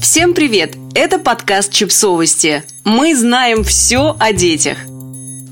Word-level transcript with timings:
Всем 0.00 0.34
привет! 0.34 0.76
Это 0.94 1.18
подкаст 1.18 1.72
«Чипсовости». 1.72 2.62
Мы 2.84 3.16
знаем 3.16 3.64
все 3.64 4.14
о 4.18 4.32
детях. 4.32 4.78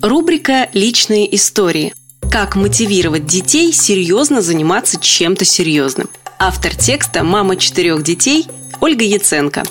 Рубрика 0.02 0.68
«Личные 0.74 1.34
истории». 1.34 1.94
Как 2.30 2.54
мотивировать 2.54 3.26
детей 3.26 3.72
серьезно 3.72 4.42
заниматься 4.42 5.00
чем-то 5.00 5.44
серьезным. 5.44 6.08
Автор 6.38 6.74
текста 6.74 7.24
«Мама 7.24 7.56
четырех 7.56 8.02
детей» 8.02 8.46
Ольга 8.80 9.04
Яценко. 9.04 9.62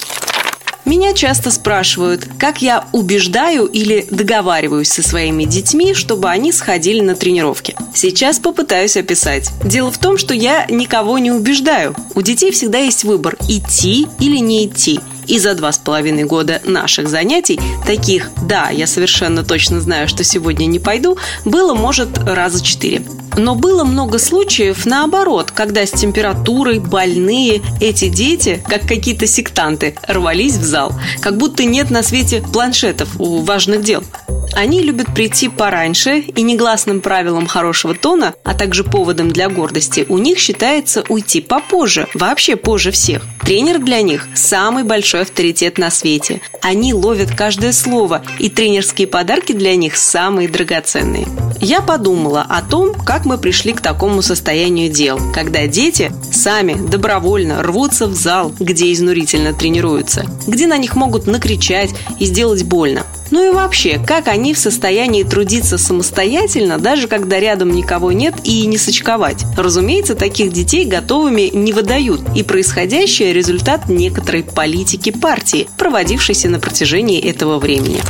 Меня 0.85 1.13
часто 1.13 1.49
спрашивают, 1.49 2.27
как 2.37 2.61
я 2.61 2.87
убеждаю 2.91 3.65
или 3.65 4.05
договариваюсь 4.09 4.91
со 4.91 5.01
своими 5.01 5.45
детьми, 5.45 5.93
чтобы 5.93 6.29
они 6.29 6.51
сходили 6.51 6.99
на 6.99 7.15
тренировки. 7.15 7.75
Сейчас 7.93 8.39
попытаюсь 8.39 8.97
описать. 8.97 9.49
Дело 9.63 9.91
в 9.91 9.97
том, 9.97 10.17
что 10.17 10.33
я 10.33 10.65
никого 10.69 11.19
не 11.19 11.31
убеждаю. 11.31 11.95
У 12.15 12.21
детей 12.21 12.51
всегда 12.51 12.79
есть 12.79 13.03
выбор– 13.03 13.37
идти 13.47 14.07
или 14.19 14.37
не 14.37 14.65
идти– 14.65 14.99
и 15.27 15.39
за 15.39 15.53
два 15.55 15.71
с 15.71 15.77
половиной 15.77 16.23
года 16.23 16.61
наших 16.65 17.07
занятий 17.07 17.59
таких 17.85 18.31
«да, 18.47 18.69
я 18.69 18.87
совершенно 18.87 19.43
точно 19.43 19.79
знаю, 19.81 20.07
что 20.07 20.23
сегодня 20.23 20.65
не 20.65 20.79
пойду» 20.79 21.17
было, 21.45 21.73
может, 21.73 22.17
раза 22.17 22.63
четыре. 22.63 23.03
Но 23.35 23.55
было 23.55 23.83
много 23.83 24.19
случаев 24.19 24.85
наоборот, 24.85 25.51
когда 25.51 25.85
с 25.85 25.91
температурой 25.91 26.79
больные 26.79 27.61
эти 27.79 28.09
дети, 28.09 28.63
как 28.67 28.87
какие-то 28.87 29.27
сектанты, 29.27 29.95
рвались 30.07 30.55
в 30.55 30.63
зал. 30.63 30.93
Как 31.19 31.37
будто 31.37 31.63
нет 31.63 31.89
на 31.89 32.03
свете 32.03 32.41
планшетов 32.41 33.09
у 33.19 33.41
важных 33.41 33.83
дел. 33.83 34.03
Они 34.53 34.81
любят 34.81 35.07
прийти 35.13 35.49
пораньше, 35.49 36.19
и 36.19 36.41
негласным 36.41 37.01
правилом 37.01 37.47
хорошего 37.47 37.95
тона, 37.95 38.33
а 38.43 38.53
также 38.53 38.83
поводом 38.83 39.31
для 39.31 39.49
гордости, 39.49 40.05
у 40.09 40.17
них 40.17 40.39
считается 40.39 41.03
уйти 41.09 41.41
попозже, 41.41 42.07
вообще 42.13 42.55
позже 42.55 42.91
всех. 42.91 43.23
Тренер 43.41 43.79
для 43.79 44.01
них– 44.01 44.27
самый 44.35 44.83
большой 44.83 45.21
авторитет 45.21 45.77
на 45.77 45.89
свете. 45.89 46.41
Они 46.61 46.93
ловят 46.93 47.35
каждое 47.35 47.73
слово, 47.73 48.23
и 48.39 48.49
тренерские 48.49 49.07
подарки 49.07 49.51
для 49.51 49.75
них 49.75 49.97
самые 49.97 50.47
драгоценные. 50.47 51.27
Я 51.59 51.81
подумала 51.81 52.45
о 52.47 52.61
том, 52.61 52.93
как 52.93 53.25
мы 53.25 53.37
пришли 53.37 53.73
к 53.73 53.81
такому 53.81 54.21
состоянию 54.21 54.89
дел, 54.89 55.19
когда 55.33 55.67
дети 55.67 56.11
сами 56.31 56.73
добровольно 56.73 57.61
рвутся 57.63 58.07
в 58.07 58.13
зал, 58.13 58.53
где 58.59 58.91
изнурительно 58.91 59.53
тренируются, 59.53 60.25
где 60.47 60.67
на 60.67 60.77
них 60.77 60.95
могут 60.95 61.27
накричать 61.27 61.91
и 62.19 62.25
сделать 62.25 62.63
больно. 62.63 63.03
Ну 63.33 63.49
и 63.49 63.51
вообще, 63.51 63.97
как 63.97 64.27
они 64.27 64.53
в 64.53 64.59
состоянии 64.59 65.23
трудиться 65.23 65.79
самостоятельно, 65.79 66.77
даже 66.77 67.07
когда 67.07 67.39
рядом 67.39 67.71
никого 67.71 68.11
нет 68.11 68.35
и 68.43 68.63
не 68.67 68.77
сочковать? 68.77 69.43
Разумеется, 69.57 70.13
таких 70.13 70.53
детей 70.53 70.85
готовыми 70.85 71.49
не 71.51 71.73
выдают, 71.73 72.21
и 72.35 72.43
происходящее– 72.43 73.33
результат 73.33 73.89
некоторой 73.89 74.43
политики 74.43 75.09
партии, 75.09 75.67
проводившейся 75.79 76.47
на 76.47 76.59
протяжении 76.59 77.19
этого 77.19 77.57
времени. 77.57 78.01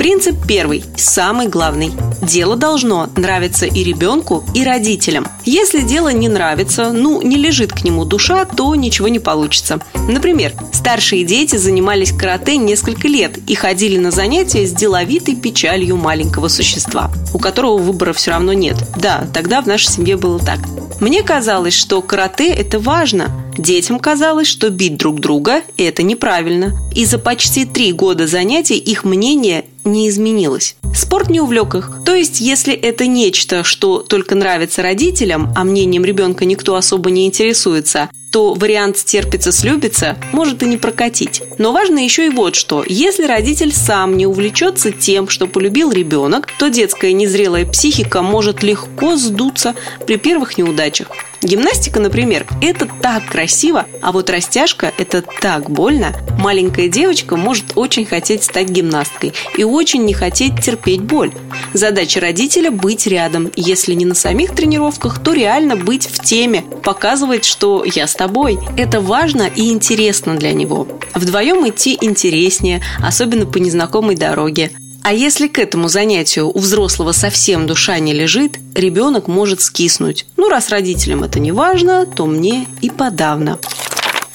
Принцип 0.00 0.34
первый, 0.48 0.82
самый 0.96 1.46
главный. 1.46 1.92
Дело 2.22 2.56
должно 2.56 3.10
нравиться 3.16 3.66
и 3.66 3.84
ребенку, 3.84 4.42
и 4.54 4.64
родителям. 4.64 5.26
Если 5.44 5.82
дело 5.82 6.10
не 6.10 6.30
нравится, 6.30 6.90
ну, 6.90 7.20
не 7.20 7.36
лежит 7.36 7.74
к 7.74 7.84
нему 7.84 8.06
душа, 8.06 8.46
то 8.46 8.74
ничего 8.74 9.08
не 9.08 9.18
получится. 9.18 9.78
Например, 10.08 10.54
старшие 10.72 11.24
дети 11.24 11.56
занимались 11.56 12.12
карате 12.12 12.56
несколько 12.56 13.08
лет 13.08 13.36
и 13.46 13.54
ходили 13.54 13.98
на 13.98 14.10
занятия 14.10 14.66
с 14.66 14.72
деловитой 14.72 15.36
печалью 15.36 15.98
маленького 15.98 16.48
существа, 16.48 17.10
у 17.34 17.38
которого 17.38 17.76
выбора 17.76 18.14
все 18.14 18.30
равно 18.30 18.54
нет. 18.54 18.76
Да, 18.96 19.28
тогда 19.34 19.60
в 19.60 19.66
нашей 19.66 19.90
семье 19.90 20.16
было 20.16 20.38
так. 20.38 20.60
Мне 21.00 21.22
казалось, 21.22 21.74
что 21.74 22.00
карате– 22.00 22.48
это 22.48 22.78
важно. 22.78 23.30
Детям 23.56 23.98
казалось, 23.98 24.46
что 24.46 24.70
бить 24.70 24.96
друг 24.96 25.20
друга– 25.20 25.62
это 25.76 26.02
неправильно. 26.02 26.78
И 26.94 27.04
за 27.06 27.18
почти 27.18 27.64
три 27.64 27.92
года 27.92 28.26
занятий 28.26 28.76
их 28.76 29.04
мнение 29.04 29.64
не 29.92 30.08
изменилось. 30.08 30.76
Спорт 30.94 31.30
не 31.30 31.40
увлек 31.40 31.74
их. 31.74 31.90
То 32.04 32.14
есть, 32.14 32.40
если 32.40 32.74
это 32.74 33.06
нечто, 33.06 33.64
что 33.64 33.98
только 33.98 34.34
нравится 34.34 34.82
родителям, 34.82 35.52
а 35.56 35.64
мнением 35.64 36.04
ребенка 36.04 36.44
никто 36.44 36.74
особо 36.74 37.10
не 37.10 37.26
интересуется, 37.26 38.10
то 38.30 38.54
вариант 38.54 38.96
«стерпится-слюбится» 38.96 40.16
может 40.32 40.62
и 40.62 40.66
не 40.66 40.76
прокатить. 40.76 41.42
Но 41.58 41.72
важно 41.72 41.98
еще 41.98 42.26
и 42.26 42.30
вот 42.30 42.54
что. 42.54 42.84
Если 42.86 43.24
родитель 43.24 43.72
сам 43.72 44.16
не 44.16 44.26
увлечется 44.26 44.92
тем, 44.92 45.28
что 45.28 45.46
полюбил 45.46 45.90
ребенок, 45.90 46.48
то 46.58 46.68
детская 46.68 47.12
незрелая 47.12 47.66
психика 47.66 48.22
может 48.22 48.62
легко 48.62 49.16
сдуться 49.16 49.74
при 50.06 50.16
первых 50.16 50.58
неудачах. 50.58 51.08
Гимнастика, 51.42 52.00
например, 52.00 52.46
это 52.60 52.86
так 53.00 53.26
красиво, 53.26 53.86
а 54.02 54.12
вот 54.12 54.28
растяжка– 54.28 54.92
это 54.98 55.22
так 55.22 55.70
больно. 55.70 56.14
Маленькая 56.38 56.88
девочка 56.88 57.36
может 57.36 57.72
очень 57.76 58.04
хотеть 58.04 58.44
стать 58.44 58.68
гимнасткой 58.68 59.32
и 59.56 59.64
очень 59.64 60.04
не 60.04 60.12
хотеть 60.12 60.60
терпеть 60.62 60.79
боль. 61.10 61.32
Задача 61.72 62.20
родителя– 62.20 62.70
быть 62.72 63.06
рядом. 63.06 63.50
Если 63.56 63.94
не 63.94 64.04
на 64.04 64.14
самих 64.14 64.54
тренировках, 64.54 65.22
то 65.22 65.32
реально 65.32 65.76
быть 65.76 66.06
в 66.06 66.22
теме, 66.24 66.62
показывать, 66.82 67.44
что 67.44 67.84
я 67.84 68.06
с 68.06 68.14
тобой. 68.14 68.58
Это 68.76 69.00
важно 69.00 69.42
и 69.42 69.70
интересно 69.70 70.36
для 70.36 70.52
него. 70.52 70.88
Вдвоем 71.14 71.68
идти 71.68 71.96
интереснее, 72.00 72.82
особенно 73.02 73.46
по 73.46 73.58
незнакомой 73.58 74.16
дороге. 74.16 74.70
А 75.02 75.14
если 75.14 75.48
к 75.48 75.58
этому 75.58 75.88
занятию 75.88 76.50
у 76.52 76.58
взрослого 76.58 77.12
совсем 77.12 77.66
душа 77.66 77.98
не 77.98 78.12
лежит, 78.12 78.58
ребенок 78.74 79.28
может 79.28 79.62
скиснуть. 79.62 80.26
Ну, 80.36 80.48
раз 80.48 80.68
родителям 80.68 81.24
это 81.24 81.40
не 81.40 81.52
важно, 81.52 82.04
то 82.04 82.26
мне 82.26 82.66
и 82.82 82.90
подавно. 82.90 83.58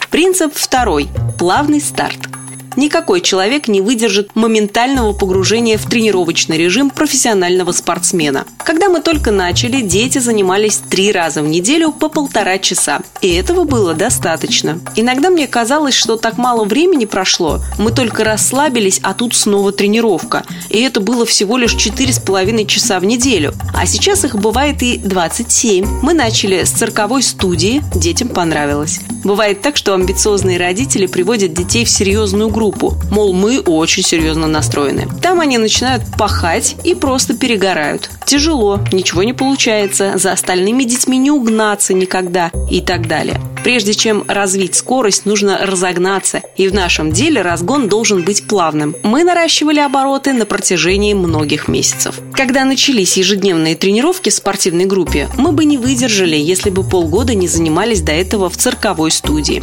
Принцип 0.09 0.53
второй. 0.55 1.07
Плавный 1.37 1.81
старт– 1.81 2.17
Никакой 2.75 3.21
человек 3.21 3.69
не 3.69 3.79
выдержит 3.79 4.35
моментального 4.35 5.13
погружения 5.13 5.77
в 5.77 5.89
тренировочный 5.89 6.57
режим 6.57 6.89
профессионального 6.89 7.71
спортсмена. 7.71 8.45
Когда 8.65 8.89
мы 8.89 9.01
только 9.01 9.31
начали, 9.31 9.81
дети 9.81 10.17
занимались 10.17 10.81
три 10.89 11.11
раза 11.13 11.41
в 11.41 11.47
неделю 11.47 11.93
по 11.93 12.09
полтора 12.09 12.57
часа. 12.57 12.99
И 13.21 13.33
этого 13.33 13.63
было 13.63 13.93
достаточно. 13.93 14.79
Иногда 14.95 15.29
мне 15.29 15.47
казалось, 15.47 15.93
что 15.93 16.17
так 16.17 16.37
мало 16.37 16.65
времени 16.65 17.05
прошло. 17.05 17.61
Мы 17.79 17.91
только 17.91 18.25
расслабились, 18.25 18.99
а 19.03 19.13
тут 19.13 19.35
снова 19.35 19.71
тренировка. 19.71 20.43
И 20.69 20.81
это 20.81 20.99
было 20.99 21.25
всего 21.25 21.57
лишь 21.57 21.75
четыре 21.75 22.11
с 22.11 22.19
половиной 22.19 22.65
часа 22.65 22.99
в 22.99 23.05
неделю. 23.05 23.53
А 23.73 23.85
сейчас 23.85 24.25
их 24.25 24.35
бывает 24.35 24.83
и 24.83 24.97
27. 24.97 25.85
Мы 26.01 26.13
начали 26.13 26.63
с 26.63 26.71
цирковой 26.71 27.23
студии, 27.23 27.81
детям 27.95 28.27
понравилось. 28.27 28.99
Бывает 29.23 29.61
так, 29.61 29.77
что 29.77 29.93
амбициозные 29.93 30.59
родители 30.59 31.07
приводят 31.07 31.53
детей 31.53 31.85
в 31.85 31.89
серьезную 31.89 32.49
группу 32.49 32.64
группу, 32.65 32.95
мол, 33.11 33.31
мы 33.33 33.59
очень 33.59 34.01
серьезно 34.01 34.47
настроены. 34.47 35.07
Там 35.21 35.39
они 35.39 35.59
начинают 35.59 36.01
пахать 36.17 36.75
и 36.83 36.95
просто 36.95 37.37
перегорают. 37.37 38.09
Тяжело, 38.25 38.79
ничего 38.91 39.21
не 39.21 39.33
получается, 39.33 40.13
за 40.17 40.31
остальными 40.31 40.83
детьми 40.83 41.17
не 41.19 41.29
угнаться 41.29 41.93
никогда 41.93 42.51
и 42.71 42.81
так 42.81 43.07
далее. 43.07 43.39
Прежде 43.63 43.93
чем 43.93 44.23
развить 44.27 44.75
скорость, 44.75 45.25
нужно 45.25 45.59
разогнаться, 45.61 46.41
и 46.55 46.67
в 46.67 46.73
нашем 46.73 47.11
деле 47.11 47.41
разгон 47.41 47.87
должен 47.87 48.23
быть 48.23 48.47
плавным. 48.47 48.95
Мы 49.03 49.23
наращивали 49.23 49.79
обороты 49.79 50.33
на 50.33 50.45
протяжении 50.45 51.13
многих 51.13 51.67
месяцев. 51.67 52.19
Когда 52.33 52.65
начались 52.65 53.17
ежедневные 53.17 53.75
тренировки 53.75 54.29
в 54.29 54.33
спортивной 54.33 54.85
группе, 54.85 55.29
мы 55.37 55.51
бы 55.51 55.65
не 55.65 55.77
выдержали, 55.77 56.35
если 56.35 56.71
бы 56.71 56.83
полгода 56.83 57.35
не 57.35 57.47
занимались 57.47 58.01
до 58.01 58.11
этого 58.11 58.49
в 58.49 58.57
цирковой 58.57 59.11
студии. 59.11 59.61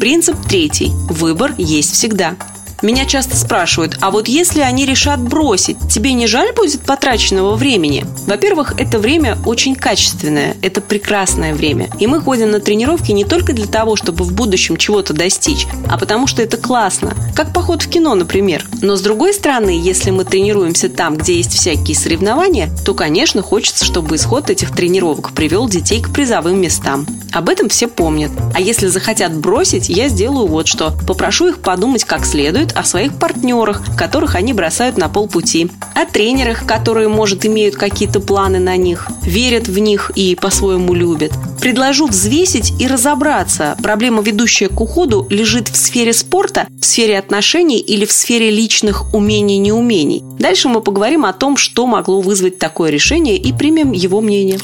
Принцип 0.00 0.36
третий. 0.46 0.92
Выбор 1.08 1.54
есть 1.56 1.92
всегда. 1.92 2.36
Меня 2.82 3.06
часто 3.06 3.36
спрашивают, 3.36 3.96
а 4.02 4.10
вот 4.10 4.28
если 4.28 4.60
они 4.60 4.84
решат 4.84 5.20
бросить, 5.20 5.78
тебе 5.88 6.12
не 6.12 6.26
жаль 6.26 6.52
будет 6.52 6.82
потраченного 6.82 7.56
времени? 7.56 8.04
Во-первых, 8.26 8.74
это 8.78 8.98
время 8.98 9.38
очень 9.46 9.74
качественное, 9.74 10.56
это 10.60 10.82
прекрасное 10.82 11.54
время. 11.54 11.88
И 11.98 12.06
мы 12.06 12.20
ходим 12.20 12.50
на 12.50 12.60
тренировки 12.60 13.12
не 13.12 13.24
только 13.24 13.54
для 13.54 13.66
того, 13.66 13.96
чтобы 13.96 14.24
в 14.24 14.34
будущем 14.34 14.76
чего-то 14.76 15.14
достичь, 15.14 15.66
а 15.88 15.96
потому 15.96 16.26
что 16.26 16.42
это 16.42 16.58
классно. 16.58 17.14
Как 17.34 17.54
поход 17.54 17.82
в 17.82 17.88
кино, 17.88 18.14
например. 18.14 18.66
Но 18.82 18.96
с 18.96 19.00
другой 19.00 19.32
стороны, 19.32 19.70
если 19.70 20.10
мы 20.10 20.24
тренируемся 20.24 20.90
там, 20.90 21.16
где 21.16 21.36
есть 21.36 21.54
всякие 21.54 21.96
соревнования, 21.96 22.68
то, 22.84 22.92
конечно, 22.92 23.40
хочется, 23.40 23.86
чтобы 23.86 24.16
исход 24.16 24.50
этих 24.50 24.74
тренировок 24.74 25.32
привел 25.32 25.66
детей 25.66 26.02
к 26.02 26.10
призовым 26.12 26.60
местам. 26.60 27.06
Об 27.32 27.48
этом 27.48 27.68
все 27.68 27.88
помнят. 27.88 28.30
А 28.54 28.60
если 28.60 28.86
захотят 28.86 29.36
бросить, 29.36 29.88
я 29.88 30.08
сделаю 30.08 30.46
вот 30.46 30.66
что. 30.68 30.94
Попрошу 31.06 31.48
их 31.48 31.58
подумать 31.60 32.04
как 32.04 32.24
следует 32.24 32.65
о 32.74 32.84
своих 32.84 33.18
партнерах, 33.18 33.82
которых 33.96 34.34
они 34.34 34.52
бросают 34.52 34.96
на 34.96 35.08
полпути, 35.08 35.70
о 35.94 36.04
тренерах, 36.04 36.66
которые, 36.66 37.08
может, 37.08 37.44
имеют 37.44 37.76
какие-то 37.76 38.20
планы 38.20 38.58
на 38.58 38.76
них, 38.76 39.08
верят 39.22 39.68
в 39.68 39.78
них 39.78 40.10
и 40.14 40.34
по-своему 40.34 40.94
любят. 40.94 41.32
Предложу 41.60 42.06
взвесить 42.06 42.72
и 42.80 42.86
разобраться, 42.86 43.76
проблема, 43.82 44.22
ведущая 44.22 44.68
к 44.68 44.80
уходу, 44.80 45.26
лежит 45.30 45.68
в 45.68 45.76
сфере 45.76 46.12
спорта, 46.12 46.66
в 46.80 46.84
сфере 46.84 47.18
отношений 47.18 47.78
или 47.78 48.04
в 48.04 48.12
сфере 48.12 48.50
личных 48.50 49.12
умений-неумений. 49.14 50.22
Дальше 50.38 50.68
мы 50.68 50.80
поговорим 50.80 51.24
о 51.24 51.32
том, 51.32 51.56
что 51.56 51.86
могло 51.86 52.20
вызвать 52.20 52.58
такое 52.58 52.90
решение 52.90 53.36
и 53.36 53.52
примем 53.52 53.92
его 53.92 54.20
мнение. 54.20 54.58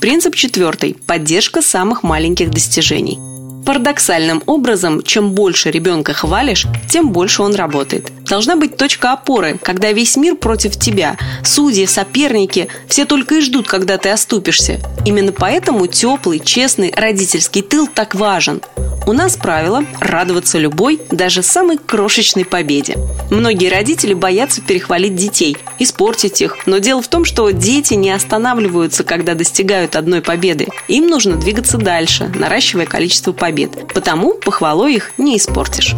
Принцип 0.00 0.34
четвертый. 0.34 0.96
Поддержка 1.06 1.60
самых 1.60 2.02
маленьких 2.02 2.50
достижений. 2.50 3.18
Парадоксальным 3.64 4.42
образом, 4.46 5.02
чем 5.02 5.32
больше 5.32 5.70
ребенка 5.70 6.12
хвалишь, 6.12 6.66
тем 6.88 7.12
больше 7.12 7.42
он 7.42 7.54
работает. 7.54 8.10
Должна 8.30 8.54
быть 8.54 8.76
точка 8.76 9.12
опоры, 9.12 9.58
когда 9.60 9.90
весь 9.90 10.16
мир 10.16 10.36
против 10.36 10.78
тебя. 10.78 11.16
Судьи, 11.44 11.84
соперники, 11.84 12.68
все 12.86 13.04
только 13.04 13.34
и 13.34 13.40
ждут, 13.40 13.66
когда 13.66 13.98
ты 13.98 14.08
оступишься. 14.10 14.78
Именно 15.04 15.32
поэтому 15.32 15.88
теплый, 15.88 16.38
честный 16.38 16.92
родительский 16.96 17.62
тыл 17.62 17.88
так 17.88 18.14
важен. 18.14 18.62
У 19.04 19.12
нас 19.12 19.34
правило– 19.34 19.84
радоваться 20.00 20.58
любой, 20.58 21.00
даже 21.10 21.42
самой 21.42 21.76
крошечной 21.78 22.44
победе. 22.44 22.96
Многие 23.30 23.68
родители 23.68 24.14
боятся 24.14 24.62
перехвалить 24.62 25.16
детей, 25.16 25.56
испортить 25.80 26.40
их, 26.40 26.58
но 26.66 26.78
дело 26.78 27.02
в 27.02 27.08
том, 27.08 27.24
что 27.24 27.50
дети 27.50 27.94
не 27.94 28.12
останавливаются, 28.12 29.02
когда 29.02 29.34
достигают 29.34 29.96
одной 29.96 30.20
победы. 30.20 30.68
Им 30.86 31.08
нужно 31.08 31.34
двигаться 31.34 31.78
дальше, 31.78 32.30
наращивая 32.32 32.86
количество 32.86 33.32
побед. 33.32 33.88
Потому 33.92 34.34
похвалой 34.34 34.94
их 34.94 35.10
не 35.18 35.36
испортишь. 35.36 35.96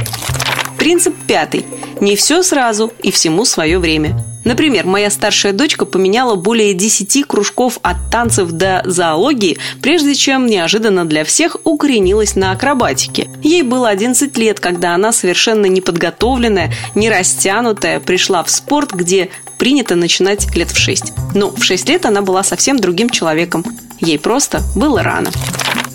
Принцип 0.82 1.14
пятый. 1.29 1.64
Не 2.00 2.17
все 2.17 2.43
сразу 2.43 2.93
и 3.05 3.12
всему 3.12 3.44
свое 3.44 3.79
время. 3.79 4.20
Например, 4.43 4.84
моя 4.84 5.11
старшая 5.11 5.52
дочка 5.52 5.84
поменяла 5.84 6.34
более 6.34 6.75
10 6.75 7.25
кружков 7.25 7.79
от 7.82 7.99
танцев 8.11 8.50
до 8.50 8.82
зоологии, 8.84 9.58
прежде 9.81 10.17
чем 10.17 10.46
неожиданно 10.46 11.05
для 11.05 11.23
всех 11.23 11.56
укоренилась 11.62 12.34
на 12.34 12.50
акробатике. 12.50 13.31
Ей 13.44 13.62
было 13.62 13.90
11 13.90 14.37
лет, 14.37 14.58
когда 14.58 14.96
она 14.96 15.12
совершенно 15.12 15.67
неподготовленная, 15.67 16.75
не 16.96 17.08
растянутая, 17.08 18.00
пришла 18.00 18.43
в 18.43 18.50
спорт, 18.50 18.93
где 18.93 19.28
принято 19.58 19.94
начинать 19.94 20.52
лет 20.56 20.73
в 20.73 20.76
6. 20.76 21.12
Но 21.37 21.52
в 21.52 21.62
6 21.62 21.88
лет 21.90 22.06
она 22.06 22.23
была 22.23 22.43
совсем 22.43 22.81
другим 22.81 23.08
человеком. 23.08 23.64
Ей 24.00 24.19
просто 24.19 24.62
было 24.75 25.05
рано. 25.05 25.31